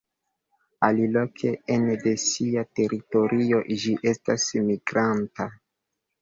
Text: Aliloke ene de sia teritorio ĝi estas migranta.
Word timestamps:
Aliloke 0.85 1.51
ene 1.75 1.97
de 2.05 2.13
sia 2.23 2.63
teritorio 2.79 3.61
ĝi 3.85 3.95
estas 4.15 4.49
migranta. 4.71 5.49